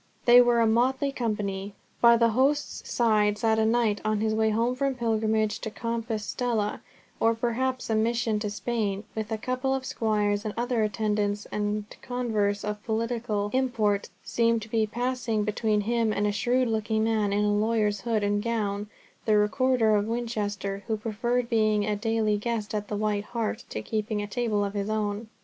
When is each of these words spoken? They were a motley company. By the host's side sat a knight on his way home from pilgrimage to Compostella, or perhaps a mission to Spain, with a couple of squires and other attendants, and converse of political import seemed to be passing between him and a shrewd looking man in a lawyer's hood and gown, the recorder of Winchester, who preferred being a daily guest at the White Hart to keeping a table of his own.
They 0.25 0.41
were 0.41 0.61
a 0.61 0.65
motley 0.65 1.11
company. 1.11 1.75
By 2.01 2.17
the 2.17 2.29
host's 2.29 2.91
side 2.91 3.37
sat 3.37 3.59
a 3.59 3.67
knight 3.67 4.01
on 4.03 4.19
his 4.19 4.33
way 4.33 4.49
home 4.49 4.73
from 4.73 4.95
pilgrimage 4.95 5.59
to 5.59 5.69
Compostella, 5.69 6.81
or 7.19 7.35
perhaps 7.35 7.87
a 7.87 7.93
mission 7.93 8.39
to 8.39 8.49
Spain, 8.49 9.03
with 9.13 9.31
a 9.31 9.37
couple 9.37 9.75
of 9.75 9.85
squires 9.85 10.43
and 10.43 10.55
other 10.57 10.81
attendants, 10.81 11.45
and 11.51 11.85
converse 12.01 12.63
of 12.63 12.83
political 12.83 13.51
import 13.53 14.09
seemed 14.23 14.63
to 14.63 14.69
be 14.69 14.87
passing 14.87 15.43
between 15.43 15.81
him 15.81 16.11
and 16.11 16.25
a 16.25 16.31
shrewd 16.31 16.67
looking 16.67 17.03
man 17.03 17.31
in 17.31 17.45
a 17.45 17.53
lawyer's 17.53 18.01
hood 18.01 18.23
and 18.23 18.41
gown, 18.41 18.87
the 19.25 19.37
recorder 19.37 19.95
of 19.95 20.05
Winchester, 20.07 20.83
who 20.87 20.97
preferred 20.97 21.47
being 21.47 21.85
a 21.85 21.95
daily 21.95 22.37
guest 22.37 22.73
at 22.73 22.87
the 22.87 22.97
White 22.97 23.25
Hart 23.25 23.65
to 23.69 23.83
keeping 23.83 24.19
a 24.19 24.25
table 24.25 24.65
of 24.65 24.73
his 24.73 24.89
own. 24.89 25.27